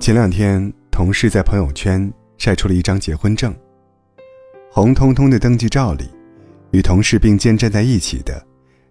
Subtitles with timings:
[0.00, 3.54] 前两天，同事在朋友圈晒出了一张结婚证。
[4.72, 6.08] 红彤彤的登记照里，
[6.70, 8.42] 与同事并肩站在一起的，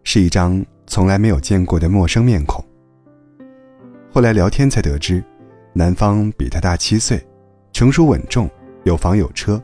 [0.03, 2.63] 是一张从来没有见过的陌生面孔。
[4.11, 5.23] 后来聊天才得知，
[5.73, 7.19] 男方比他大七岁，
[7.73, 8.47] 成熟稳重，
[8.83, 9.59] 有房有车。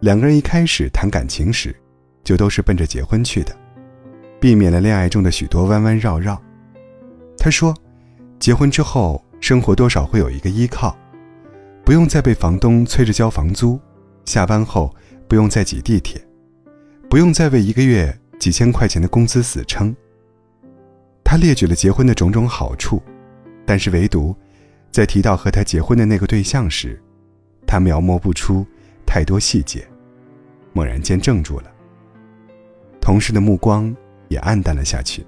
[0.00, 1.74] 两个人一开始谈感情时，
[2.22, 3.56] 就都是奔着结婚去的，
[4.38, 6.38] 避免了恋爱中的许多弯弯绕绕。
[7.38, 7.74] 他说，
[8.38, 9.24] 结婚之后。
[9.40, 10.96] 生活多少会有一个依靠，
[11.84, 13.78] 不用再被房东催着交房租，
[14.24, 14.94] 下班后
[15.26, 16.20] 不用再挤地铁，
[17.08, 19.94] 不用再为一个月几千块钱的工资死撑。
[21.24, 23.02] 他列举了结婚的种种好处，
[23.64, 24.34] 但是唯独
[24.90, 27.00] 在提到和他结婚的那个对象时，
[27.66, 28.66] 他描摹不出
[29.06, 29.86] 太多细节，
[30.72, 31.70] 猛然间怔住了。
[33.00, 33.94] 同事的目光
[34.28, 35.24] 也黯淡了下去。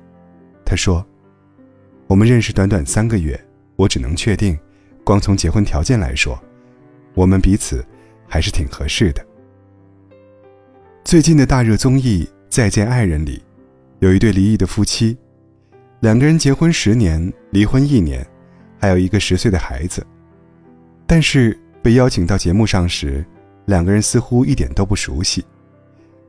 [0.65, 1.07] 他说
[2.07, 3.39] ：“我们认识短短三个月。”
[3.81, 4.59] 我只能确定，
[5.05, 6.39] 光从结婚条件来说，
[7.15, 7.83] 我们彼此
[8.29, 9.27] 还是挺合适的。
[11.03, 13.43] 最近的大热综艺《再见爱人》里，
[14.01, 15.17] 有一对离异的夫妻，
[16.01, 18.27] 两个人结婚十年，离婚一年，
[18.79, 20.07] 还有一个十岁的孩子。
[21.07, 23.25] 但是被邀请到节目上时，
[23.65, 25.43] 两个人似乎一点都不熟悉，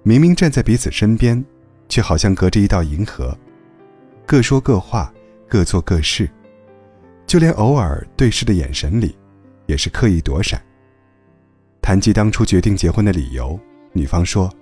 [0.03, 1.43] 明明站在彼此身边，
[1.89, 3.37] 却好像隔着一道银河，
[4.25, 5.13] 各说各话，
[5.49, 6.29] 各做各事。
[7.31, 9.15] 就连偶尔对视的眼神里，
[9.65, 10.61] 也是刻意躲闪。
[11.81, 13.57] 谈及当初决定结婚的理由，
[13.93, 14.53] 女方说：“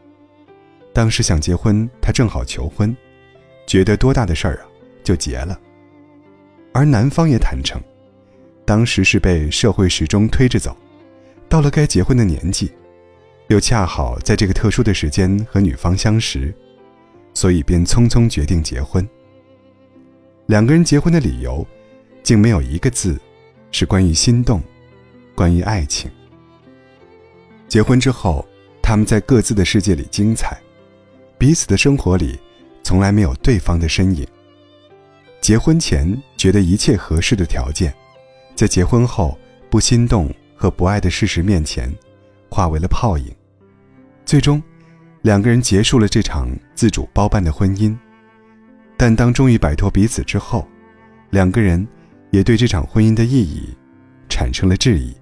[0.94, 2.96] 当时想结婚，他正好求婚，
[3.66, 4.70] 觉得多大的事儿啊，
[5.04, 5.60] 就结了。”
[6.72, 7.82] 而男方也坦诚，
[8.66, 10.78] 当时是被社会时钟推着走，
[11.50, 12.72] 到了该结婚的年纪，
[13.48, 16.54] 又恰好在这个特殊的时间和女方相识，
[17.34, 19.10] 所以便匆匆决定结婚。
[20.46, 21.66] 两个人结婚的理由。
[22.30, 23.20] 竟没有一个字，
[23.72, 24.62] 是关于心动，
[25.34, 26.12] 关于爱情。
[27.68, 28.48] 结婚之后，
[28.84, 30.56] 他们在各自的世界里精彩，
[31.40, 32.40] 彼此的生活里，
[32.84, 34.28] 从来没有对方的身影。
[35.42, 37.92] 结婚前觉得一切合适的条件，
[38.54, 39.36] 在结婚后
[39.68, 41.92] 不心动和不爱的事实面前，
[42.48, 43.36] 化为了泡影。
[44.24, 44.62] 最终，
[45.24, 47.98] 两个人结束了这场自主包办的婚姻。
[48.96, 50.68] 但当终于摆脱彼此之后，
[51.32, 51.88] 两个人。
[52.32, 53.76] 也对这场婚姻的意义
[54.30, 55.16] 产生了质疑。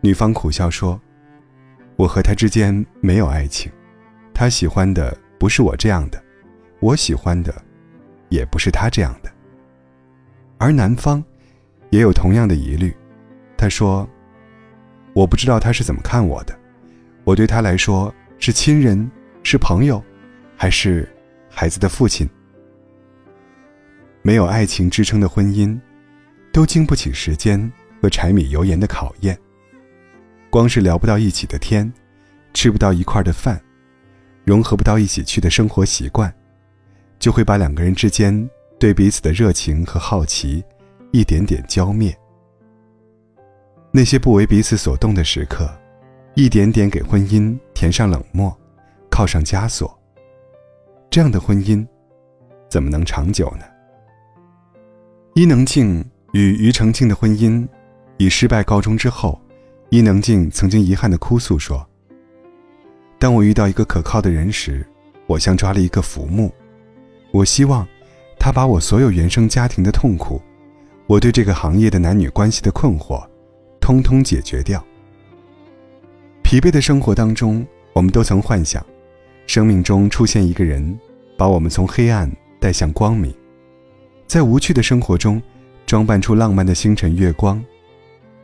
[0.00, 1.00] 女方苦笑说
[1.96, 3.70] ：“我和他之间没有爱情，
[4.34, 6.22] 他喜欢的不是我这样的，
[6.80, 7.54] 我喜欢的
[8.28, 9.32] 也不是他这样的。”
[10.58, 11.22] 而男方
[11.90, 12.94] 也有同样的疑虑，
[13.56, 14.08] 他说
[15.14, 16.58] ：“我不知道他是怎么看我的，
[17.24, 19.10] 我对他来说是亲人，
[19.42, 20.02] 是朋友，
[20.56, 21.08] 还是
[21.48, 22.28] 孩子的父亲？”
[24.26, 25.78] 没有爱情支撑的婚姻，
[26.50, 27.70] 都经不起时间
[28.00, 29.38] 和柴米油盐的考验。
[30.48, 31.92] 光是聊不到一起的天，
[32.54, 33.60] 吃不到一块的饭，
[34.42, 36.34] 融合不到一起去的生活习惯，
[37.18, 38.48] 就会把两个人之间
[38.80, 40.64] 对彼此的热情和好奇，
[41.12, 42.16] 一点点浇灭。
[43.92, 45.70] 那些不为彼此所动的时刻，
[46.32, 48.50] 一点点给婚姻填上冷漠，
[49.10, 49.94] 铐上枷锁。
[51.10, 51.86] 这样的婚姻，
[52.70, 53.66] 怎么能长久呢？
[55.36, 57.66] 伊能静与庾澄庆的婚姻
[58.18, 59.40] 以失败告终之后，
[59.90, 61.84] 伊能静曾经遗憾地哭诉说
[63.18, 64.86] ：“当我遇到一个可靠的人时，
[65.26, 66.52] 我像抓了一个浮木。
[67.32, 67.84] 我希望
[68.38, 70.40] 他把我所有原生家庭的痛苦，
[71.08, 73.20] 我对这个行业的男女关系的困惑，
[73.80, 74.80] 通通解决掉。
[76.44, 78.86] 疲惫的生活当中，我们都曾幻想，
[79.48, 80.96] 生命中出现一个人，
[81.36, 82.30] 把我们从黑暗
[82.60, 83.34] 带向光明。”
[84.34, 85.40] 在无趣的生活中，
[85.86, 87.64] 装扮出浪漫的星辰月光，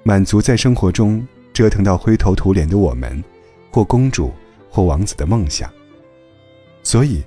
[0.04, 3.20] 满足在生活中折腾到灰头土脸的我们，
[3.72, 4.32] 或公主
[4.70, 5.68] 或王子的梦想。
[6.84, 7.24] 所以，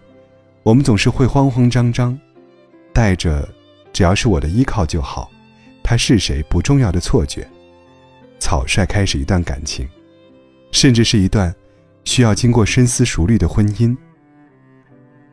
[0.64, 2.18] 我们总是会慌慌张张，
[2.94, 3.46] 带着
[3.92, 5.30] “只要是我的依靠就好，
[5.84, 7.46] 他是谁不重要的”错觉，
[8.40, 9.86] 草率开始一段感情，
[10.72, 11.54] 甚至是一段
[12.06, 13.94] 需要经过深思熟虑的婚姻。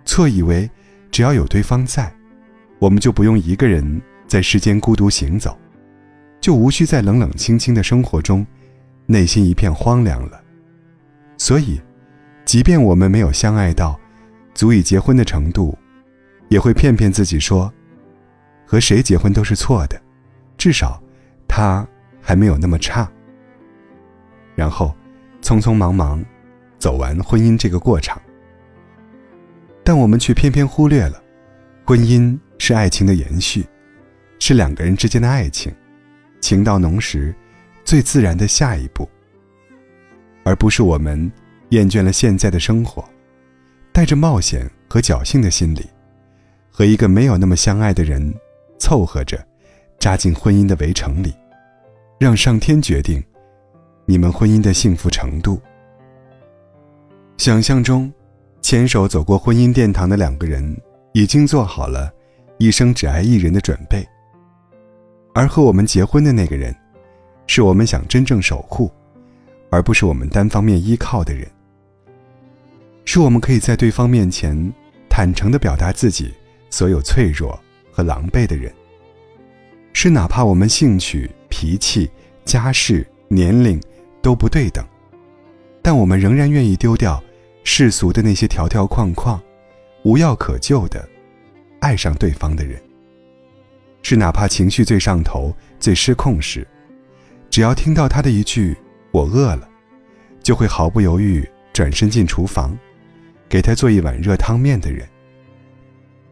[0.04, 0.68] 错以为
[1.12, 2.12] 只要有对方在。
[2.80, 5.56] 我们就不用一个人在世间孤独行走，
[6.40, 8.44] 就无需在冷冷清清的生活中，
[9.04, 10.42] 内心一片荒凉了。
[11.36, 11.78] 所以，
[12.46, 14.00] 即便我们没有相爱到
[14.54, 15.76] 足以结婚的程度，
[16.48, 17.70] 也会骗骗自己说，
[18.64, 20.00] 和谁结婚都是错的，
[20.56, 20.98] 至少
[21.46, 21.86] 他
[22.18, 23.06] 还没有那么差。
[24.54, 24.96] 然后，
[25.42, 26.24] 匆匆忙忙
[26.78, 28.18] 走完婚姻这个过程，
[29.84, 31.22] 但我们却偏偏忽略了
[31.84, 32.38] 婚姻。
[32.60, 33.64] 是爱情的延续，
[34.38, 35.74] 是两个人之间的爱情，
[36.42, 37.34] 情到浓时，
[37.86, 39.08] 最自然的下一步，
[40.44, 41.32] 而不是我们
[41.70, 43.02] 厌倦了现在的生活，
[43.92, 45.88] 带着冒险和侥幸的心理，
[46.70, 48.32] 和一个没有那么相爱的人
[48.78, 49.42] 凑合着，
[49.98, 51.34] 扎进婚姻的围城里，
[52.18, 53.24] 让上天决定
[54.04, 55.58] 你们婚姻的幸福程度。
[57.38, 58.12] 想象中，
[58.60, 60.78] 牵手走过婚姻殿堂的两个人，
[61.14, 62.12] 已经做好了
[62.60, 64.06] 一生只爱一人的准备。
[65.32, 66.76] 而和我们结婚的那个人，
[67.46, 68.92] 是我们想真正守护，
[69.70, 71.48] 而不是我们单方面依靠的人。
[73.06, 74.70] 是我们可以在对方面前
[75.08, 76.34] 坦诚地表达自己
[76.68, 77.58] 所有脆弱
[77.90, 78.70] 和狼狈的人。
[79.94, 82.10] 是哪怕我们兴趣、脾气、
[82.44, 83.80] 家世、年龄
[84.20, 84.84] 都不对等，
[85.80, 87.22] 但我们仍然愿意丢掉
[87.64, 89.40] 世俗的那些条条框框，
[90.04, 91.08] 无药可救的
[91.80, 92.80] 爱上对方的人。
[94.02, 96.66] 是哪怕情绪最上头、最失控时，
[97.50, 98.76] 只要听到他的一句
[99.12, 99.68] “我饿了”，
[100.42, 102.76] 就会毫不犹豫转身进厨房，
[103.48, 105.06] 给他做一碗热汤面的人。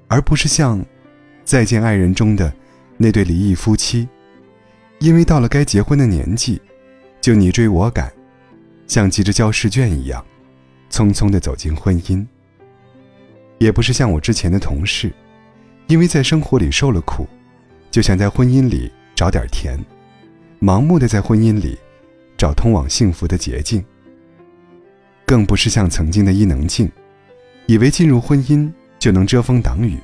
[0.06, 0.81] 而不是像
[1.45, 2.51] 《再见爱人》中的
[2.97, 4.09] 那对离异夫妻，
[5.01, 6.59] 因为到了该结婚的年纪，
[7.21, 8.11] 就你追我赶，
[8.87, 10.25] 像急着交试卷一样，
[10.91, 12.27] 匆匆地走进婚姻。
[13.59, 15.12] 也不是像我之前的同事，
[15.88, 17.26] 因为在生活里受了苦。
[17.90, 19.82] 就想在婚姻里找点甜，
[20.61, 21.76] 盲目的在婚姻里
[22.37, 23.85] 找通往幸福的捷径。
[25.25, 26.90] 更不是像曾经的伊能静，
[27.67, 29.99] 以为进入婚姻就能遮风挡雨，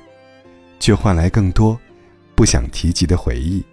[0.79, 1.79] 却换来更多
[2.33, 3.63] 不想提及的回忆。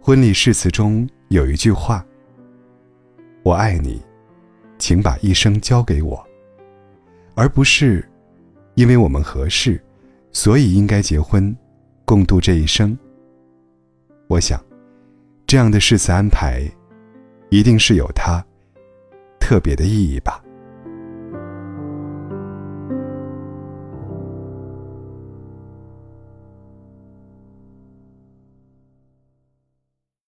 [0.00, 2.04] 婚礼誓词中有一句话
[3.42, 4.00] ：“我爱你，
[4.78, 6.22] 请把一生交给我。”
[7.34, 8.06] 而不是
[8.74, 9.82] 因为我们合适，
[10.32, 11.56] 所以应该结婚。
[12.04, 12.98] 共度这一生。
[14.26, 14.60] 我想，
[15.46, 16.68] 这样的誓词安排，
[17.50, 18.44] 一定是有它
[19.38, 20.42] 特别的意义吧。